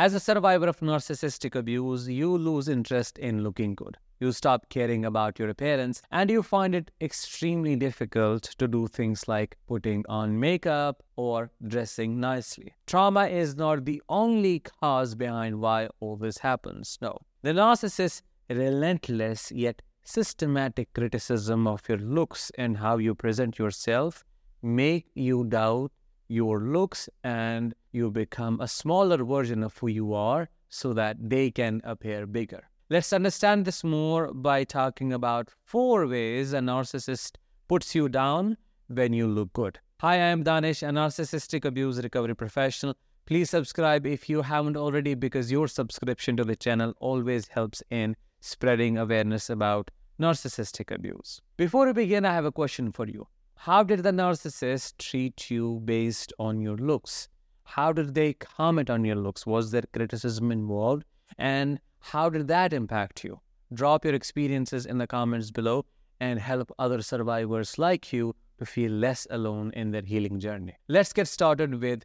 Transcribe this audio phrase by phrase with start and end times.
[0.00, 3.98] As a survivor of narcissistic abuse, you lose interest in looking good.
[4.18, 9.28] You stop caring about your appearance and you find it extremely difficult to do things
[9.28, 12.72] like putting on makeup or dressing nicely.
[12.86, 16.96] Trauma is not the only cause behind why all this happens.
[17.02, 17.18] No.
[17.42, 24.24] The narcissist's relentless yet systematic criticism of your looks and how you present yourself
[24.62, 25.92] make you doubt
[26.26, 31.50] your looks and you become a smaller version of who you are so that they
[31.50, 32.62] can appear bigger.
[32.88, 37.36] Let's understand this more by talking about four ways a narcissist
[37.68, 38.56] puts you down
[38.88, 39.78] when you look good.
[40.00, 42.94] Hi, I am Danish, a narcissistic abuse recovery professional.
[43.26, 48.16] Please subscribe if you haven't already because your subscription to the channel always helps in
[48.40, 51.40] spreading awareness about narcissistic abuse.
[51.56, 53.28] Before we begin, I have a question for you.
[53.54, 57.28] How did the narcissist treat you based on your looks?
[57.70, 59.46] How did they comment on your looks?
[59.46, 61.04] Was there criticism involved?
[61.38, 63.40] And how did that impact you?
[63.72, 65.86] Drop your experiences in the comments below
[66.18, 70.74] and help other survivors like you to feel less alone in their healing journey.
[70.88, 72.04] Let's get started with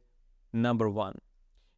[0.54, 1.18] number one.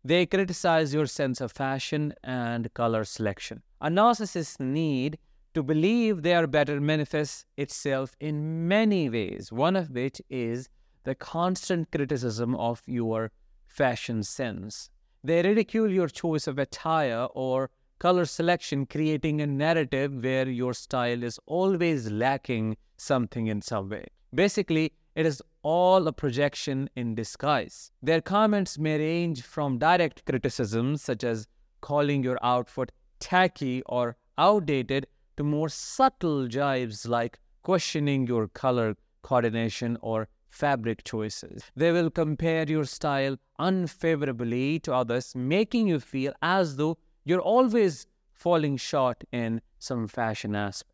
[0.03, 3.63] They criticize your sense of fashion and color selection.
[3.79, 5.17] A narcissist's need
[5.53, 10.67] to believe they are better manifests itself in many ways, one of which is
[11.05, 13.31] the constant criticism of your
[13.67, 14.89] fashion sense.
[15.23, 21.23] They ridicule your choice of attire or color selection, creating a narrative where your style
[21.23, 24.05] is always lacking something in some way.
[24.33, 27.91] Basically, it is all a projection in disguise.
[28.03, 31.47] Their comments may range from direct criticisms, such as
[31.81, 35.07] calling your outfit tacky or outdated,
[35.37, 41.63] to more subtle jibes like questioning your color coordination or fabric choices.
[41.75, 48.07] They will compare your style unfavorably to others, making you feel as though you're always
[48.33, 50.91] falling short in some fashion aspect.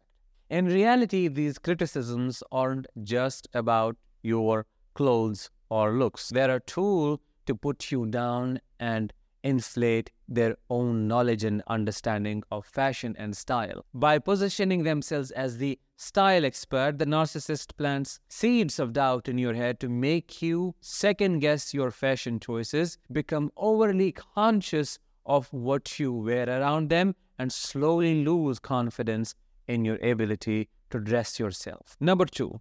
[0.49, 6.29] In reality, these criticisms aren't just about your clothes or looks.
[6.29, 12.65] They're a tool to put you down and inflate their own knowledge and understanding of
[12.65, 13.85] fashion and style.
[13.93, 19.53] By positioning themselves as the style expert, the narcissist plants seeds of doubt in your
[19.53, 26.13] head to make you second guess your fashion choices, become overly conscious of what you
[26.13, 29.35] wear around them and slowly lose confidence
[29.67, 31.95] in your ability to dress yourself.
[31.99, 32.59] Number two,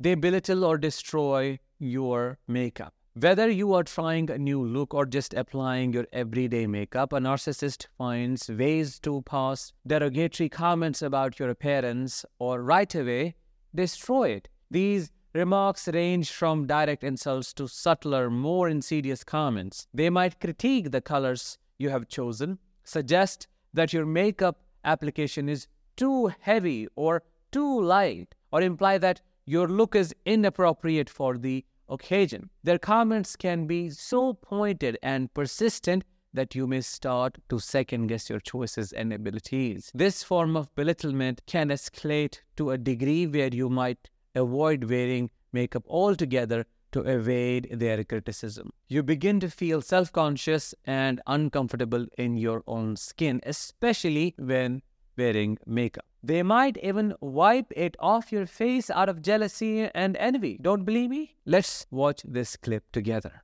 [0.00, 2.94] they belittle or destroy your makeup.
[3.20, 7.88] Whether you are trying a new look or just applying your everyday makeup, a narcissist
[7.96, 13.34] finds ways to pass derogatory comments about your appearance or right away
[13.74, 14.48] destroy it.
[14.70, 19.88] These remarks range from direct insults to subtler, more insidious comments.
[19.92, 26.30] They might critique the colors you have chosen suggest that your makeup application is too
[26.38, 32.50] heavy or too light, or imply that your look is inappropriate for the occasion.
[32.62, 36.04] Their comments can be so pointed and persistent
[36.34, 39.90] that you may start to second guess your choices and abilities.
[39.94, 45.84] This form of belittlement can escalate to a degree where you might avoid wearing makeup
[45.88, 48.70] altogether to evade their criticism.
[48.88, 54.82] You begin to feel self conscious and uncomfortable in your own skin, especially when
[55.18, 56.04] wearing makeup.
[56.22, 60.58] They might even wipe it off your face out of jealousy and envy.
[60.60, 61.36] Don't believe me?
[61.44, 63.42] Let's watch this clip together.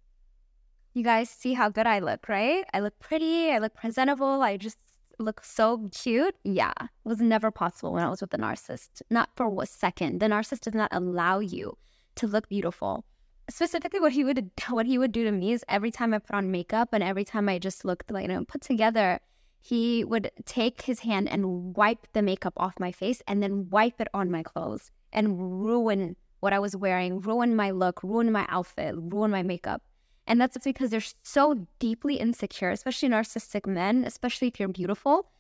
[0.95, 2.65] You guys see how good I look, right?
[2.73, 4.79] I look pretty, I look presentable, I just
[5.19, 6.37] look so cute.
[6.45, 9.03] Yeah, it was never possible when I was with the narcissist.
[9.11, 10.21] Not for a second.
[10.21, 11.77] The narcissist does not allow you
[12.17, 13.05] to look beautiful
[13.51, 16.35] specifically what he would what he would do to me is every time I put
[16.35, 19.21] on makeup and every time I just looked like you know put together,
[19.65, 23.99] he would take his hand and wipe the makeup off my face and then wipe
[23.99, 28.45] it on my clothes and ruin what I was wearing, ruin my look, ruin my
[28.51, 29.81] outfit, ruin my makeup.
[30.27, 35.31] And that's because they're so deeply insecure, especially narcissistic men, especially if you're beautiful.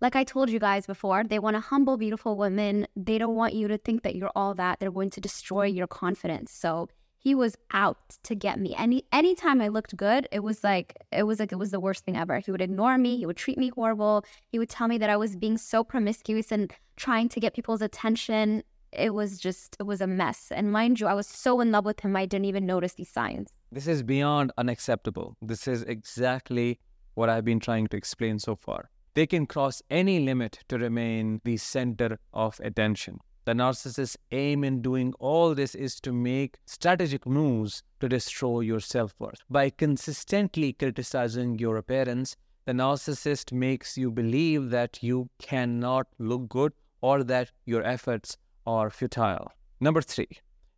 [0.00, 2.86] Like I told you guys before, they want to humble beautiful women.
[2.96, 4.80] They don't want you to think that you're all that.
[4.80, 6.52] They're going to destroy your confidence.
[6.52, 6.88] So
[7.24, 8.74] he was out to get me.
[8.76, 12.04] Any anytime I looked good, it was like it was like it was the worst
[12.04, 12.38] thing ever.
[12.38, 15.16] He would ignore me, he would treat me horrible, he would tell me that I
[15.16, 18.62] was being so promiscuous and trying to get people's attention.
[18.92, 20.52] It was just it was a mess.
[20.52, 23.10] And mind you, I was so in love with him I didn't even notice these
[23.10, 23.48] signs.
[23.72, 25.34] This is beyond unacceptable.
[25.40, 26.78] This is exactly
[27.14, 28.90] what I've been trying to explain so far.
[29.14, 33.20] They can cross any limit to remain the center of attention.
[33.46, 38.80] The narcissist's aim in doing all this is to make strategic moves to destroy your
[38.80, 39.40] self worth.
[39.50, 46.72] By consistently criticizing your appearance, the narcissist makes you believe that you cannot look good
[47.02, 49.52] or that your efforts are futile.
[49.78, 50.30] Number three,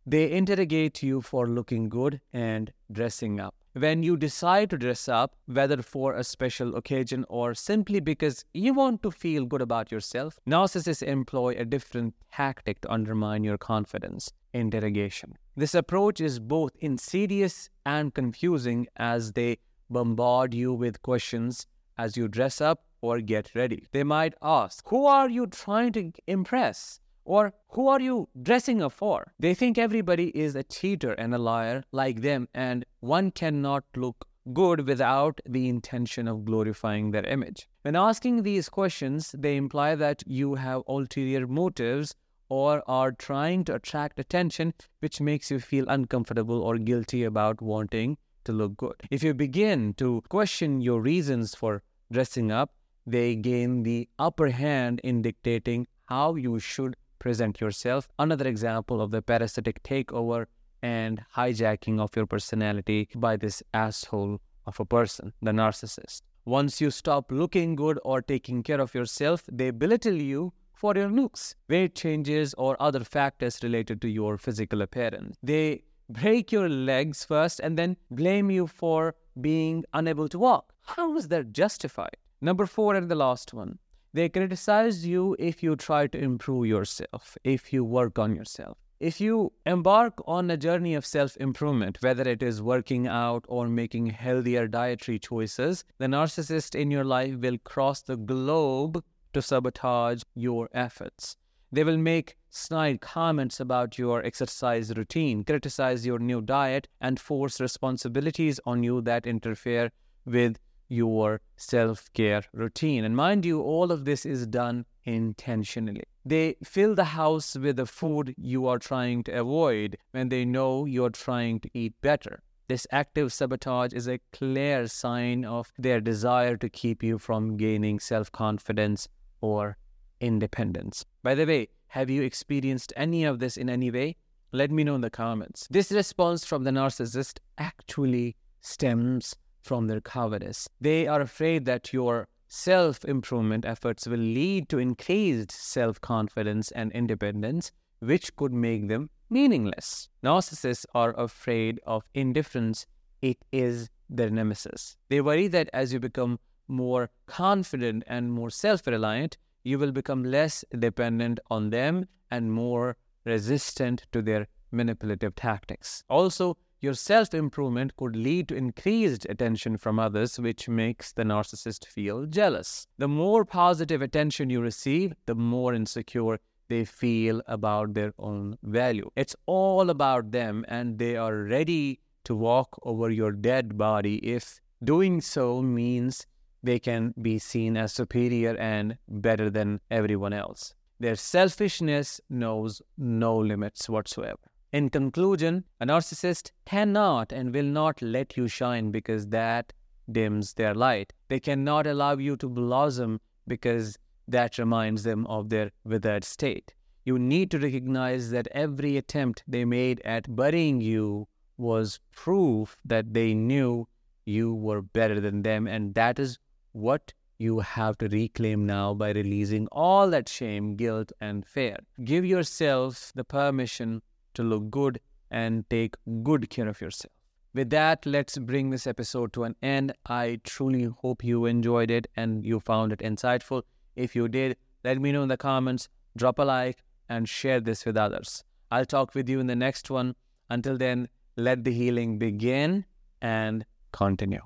[0.07, 3.53] they interrogate you for looking good and dressing up.
[3.73, 8.73] When you decide to dress up, whether for a special occasion or simply because you
[8.73, 14.31] want to feel good about yourself, narcissists employ a different tactic to undermine your confidence
[14.53, 15.35] interrogation.
[15.57, 19.57] This approach is both insidious and confusing as they
[19.89, 21.67] bombard you with questions
[21.97, 23.87] as you dress up or get ready.
[23.91, 27.01] They might ask, Who are you trying to impress?
[27.27, 29.33] Or who are you dressing up for?
[29.37, 34.25] They think everybody is a cheater and a liar like them, and one cannot look
[34.53, 37.67] good without the intention of glorifying their image.
[37.81, 42.15] When asking these questions, they imply that you have ulterior motives
[42.47, 48.17] or are trying to attract attention, which makes you feel uncomfortable or guilty about wanting
[48.45, 48.95] to look good.
[49.11, 52.71] If you begin to question your reasons for dressing up,
[53.05, 58.07] they gain the upper hand in dictating how you should present yourself.
[58.19, 60.45] Another example of the parasitic takeover
[60.81, 66.21] and hijacking of your personality by this asshole of a person, the narcissist.
[66.45, 71.09] Once you stop looking good or taking care of yourself, they belittle you for your
[71.09, 75.35] looks, weight changes, or other factors related to your physical appearance.
[75.41, 80.73] They break your legs first and then blame you for being unable to walk.
[80.85, 82.15] How is that justified?
[82.39, 83.79] Number four and the last one.
[84.13, 88.77] They criticize you if you try to improve yourself, if you work on yourself.
[88.99, 93.67] If you embark on a journey of self improvement, whether it is working out or
[93.67, 100.23] making healthier dietary choices, the narcissist in your life will cross the globe to sabotage
[100.33, 101.37] your efforts.
[101.71, 107.61] They will make snide comments about your exercise routine, criticize your new diet, and force
[107.61, 109.91] responsibilities on you that interfere
[110.25, 110.57] with
[110.87, 113.03] your self care routine.
[113.03, 116.03] And mind you, all of this is done intentionally.
[116.25, 120.85] They fill the house with the food you are trying to avoid when they know
[120.85, 122.41] you're trying to eat better.
[122.67, 127.99] This active sabotage is a clear sign of their desire to keep you from gaining
[127.99, 129.07] self confidence
[129.39, 129.77] or
[130.19, 131.05] independence.
[131.23, 134.17] By the way, have you experienced any of this in any way?
[134.51, 135.67] Let me know in the comments.
[135.69, 139.35] This response from the narcissist actually stems
[139.67, 140.67] from their cowardice.
[140.79, 146.91] They are afraid that your self improvement efforts will lead to increased self confidence and
[146.93, 150.09] independence, which could make them meaningless.
[150.23, 152.85] Narcissists are afraid of indifference,
[153.21, 154.95] it is their nemesis.
[155.09, 160.23] They worry that as you become more confident and more self reliant, you will become
[160.23, 166.03] less dependent on them and more resistant to their manipulative tactics.
[166.09, 171.85] Also, your self improvement could lead to increased attention from others, which makes the narcissist
[171.85, 172.87] feel jealous.
[172.97, 176.39] The more positive attention you receive, the more insecure
[176.69, 179.09] they feel about their own value.
[179.15, 184.59] It's all about them, and they are ready to walk over your dead body if
[184.83, 186.27] doing so means
[186.61, 190.75] they can be seen as superior and better than everyone else.
[190.99, 194.46] Their selfishness knows no limits whatsoever.
[194.73, 199.71] In conclusion, a narcissist cannot and will not let you shine because that
[200.11, 201.13] dims their light.
[201.29, 203.97] They cannot allow you to blossom because
[204.27, 206.73] that reminds them of their withered state.
[207.05, 213.13] You need to recognize that every attempt they made at burying you was proof that
[213.13, 213.87] they knew
[214.25, 216.37] you were better than them, and that is
[216.73, 221.77] what you have to reclaim now by releasing all that shame, guilt, and fear.
[222.03, 224.01] Give yourself the permission
[224.37, 227.11] to look good and take good care of yourself.
[227.53, 229.93] With that, let's bring this episode to an end.
[230.05, 233.63] I truly hope you enjoyed it and you found it insightful.
[233.95, 237.85] If you did, let me know in the comments, drop a like, and share this
[237.85, 238.43] with others.
[238.69, 240.15] I'll talk with you in the next one.
[240.49, 242.85] Until then, let the healing begin
[243.21, 244.41] and continue.